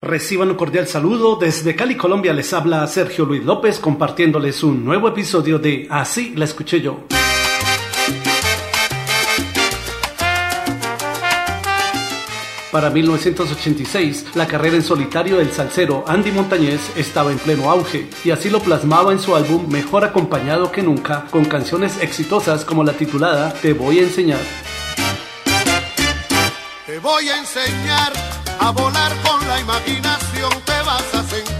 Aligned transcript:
Reciban 0.00 0.48
un 0.48 0.54
cordial 0.54 0.86
saludo. 0.86 1.34
Desde 1.34 1.74
Cali, 1.74 1.96
Colombia, 1.96 2.32
les 2.32 2.52
habla 2.52 2.86
Sergio 2.86 3.24
Luis 3.24 3.44
López 3.44 3.80
compartiéndoles 3.80 4.62
un 4.62 4.84
nuevo 4.84 5.08
episodio 5.08 5.58
de 5.58 5.88
Así 5.90 6.34
la 6.36 6.44
escuché 6.44 6.80
yo. 6.80 7.04
Para 12.70 12.90
1986, 12.90 14.36
la 14.36 14.46
carrera 14.46 14.76
en 14.76 14.84
solitario 14.84 15.38
del 15.38 15.50
salsero 15.50 16.04
Andy 16.06 16.30
Montañez 16.30 16.92
estaba 16.96 17.32
en 17.32 17.38
pleno 17.38 17.68
auge, 17.68 18.08
y 18.24 18.30
así 18.30 18.50
lo 18.50 18.60
plasmaba 18.60 19.10
en 19.10 19.18
su 19.18 19.34
álbum 19.34 19.66
Mejor 19.68 20.04
acompañado 20.04 20.70
que 20.70 20.82
nunca, 20.82 21.24
con 21.32 21.44
canciones 21.46 22.00
exitosas 22.00 22.64
como 22.64 22.84
la 22.84 22.92
titulada 22.92 23.52
Te 23.52 23.72
voy 23.72 23.98
a 23.98 24.02
enseñar. 24.02 24.38
Te 26.86 27.00
voy 27.00 27.28
a 27.30 27.38
enseñar 27.38 28.37
a 28.60 28.70
volar 28.70 29.12
con 29.22 29.46
la 29.48 29.60
imaginación, 29.60 30.50
te 30.64 30.82
vas 30.82 31.14
a 31.14 31.22
sentir 31.28 31.57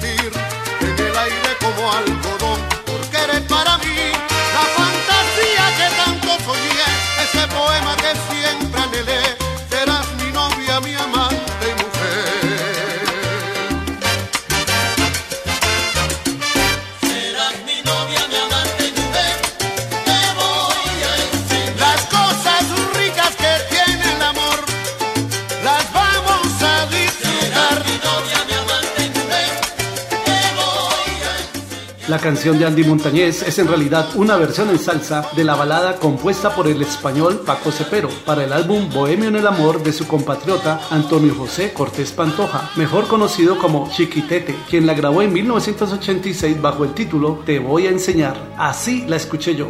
La 32.08 32.18
canción 32.18 32.58
de 32.58 32.64
Andy 32.64 32.84
Montañez 32.84 33.42
es 33.42 33.58
en 33.58 33.68
realidad 33.68 34.08
una 34.14 34.36
versión 34.36 34.70
en 34.70 34.78
salsa 34.78 35.26
de 35.36 35.44
la 35.44 35.54
balada 35.54 35.96
compuesta 35.96 36.54
por 36.54 36.66
el 36.66 36.80
español 36.80 37.42
Paco 37.44 37.70
Cepero 37.70 38.08
para 38.24 38.44
el 38.44 38.52
álbum 38.54 38.88
Bohemio 38.88 39.28
en 39.28 39.36
el 39.36 39.46
Amor 39.46 39.82
de 39.82 39.92
su 39.92 40.08
compatriota 40.08 40.80
Antonio 40.90 41.34
José 41.34 41.74
Cortés 41.74 42.12
Pantoja, 42.12 42.70
mejor 42.76 43.08
conocido 43.08 43.58
como 43.58 43.90
Chiquitete, 43.90 44.56
quien 44.70 44.86
la 44.86 44.94
grabó 44.94 45.20
en 45.20 45.34
1986 45.34 46.62
bajo 46.62 46.84
el 46.84 46.94
título 46.94 47.42
Te 47.44 47.58
voy 47.58 47.86
a 47.86 47.90
enseñar. 47.90 48.38
Así 48.56 49.04
la 49.06 49.16
escuché 49.16 49.54
yo. 49.54 49.68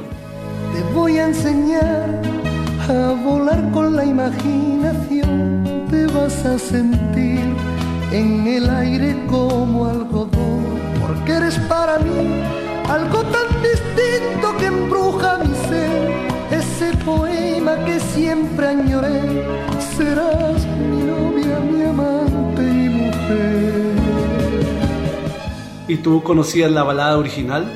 Te 0.73 0.95
voy 0.95 1.19
a 1.19 1.27
enseñar 1.27 2.23
a 2.89 3.15
volar 3.21 3.69
con 3.73 3.97
la 3.97 4.05
imaginación. 4.05 5.87
Te 5.91 6.07
vas 6.07 6.45
a 6.45 6.57
sentir 6.57 7.53
en 8.13 8.47
el 8.47 8.71
aire 8.71 9.27
como 9.27 9.87
algodón. 9.87 10.38
Porque 11.29 11.45
eres 11.45 11.59
para 11.69 11.99
mí 11.99 12.43
algo 12.89 13.23
tan 13.25 13.63
distinto 13.63 14.57
que 14.59 14.65
embruja 14.65 15.37
mi 15.37 15.55
ser. 15.69 16.11
Ese 16.51 16.97
poema 17.05 17.85
que 17.85 18.01
siempre 18.01 18.69
añoré. 18.69 19.45
Serás 19.95 20.65
mi 20.65 21.03
novia, 21.03 21.59
mi 21.61 21.83
amante 21.83 22.63
y 22.63 22.89
mujer. 22.89 23.93
¿Y 25.87 25.97
tú 25.99 26.23
conocías 26.23 26.71
la 26.71 26.83
balada 26.83 27.19
original? 27.19 27.71